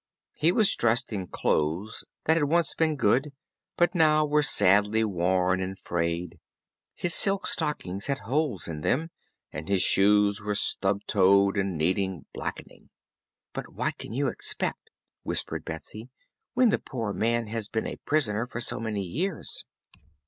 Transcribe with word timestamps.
He 0.33 0.51
was 0.51 0.75
dressed 0.75 1.13
in 1.13 1.27
clothes 1.27 2.05
that 2.25 2.33
had 2.35 2.45
once 2.45 2.73
been 2.73 2.95
good, 2.95 3.33
but 3.77 3.93
now 3.93 4.25
were 4.25 4.41
sadly 4.41 5.03
worn 5.03 5.59
and 5.61 5.77
frayed. 5.77 6.39
His 6.95 7.13
silk 7.13 7.45
stockings 7.45 8.07
had 8.07 8.17
holes 8.17 8.67
in 8.67 8.81
them, 8.81 9.11
and 9.51 9.69
his 9.69 9.83
shoes 9.83 10.41
were 10.41 10.55
stub 10.55 11.01
toed 11.05 11.55
and 11.55 11.77
needed 11.77 12.25
blackening. 12.33 12.89
"But 13.53 13.73
what 13.75 13.99
can 13.99 14.11
you 14.11 14.25
expect," 14.25 14.89
whispered 15.21 15.65
Betsy, 15.65 16.09
"when 16.55 16.69
the 16.69 16.79
poor 16.79 17.13
man 17.13 17.45
has 17.45 17.67
been 17.69 17.85
a 17.85 17.97
prisoner 17.97 18.47
for 18.47 18.59
so 18.59 18.79
many 18.79 19.03
years?" 19.03 19.65